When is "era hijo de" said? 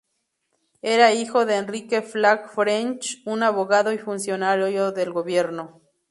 0.81-1.57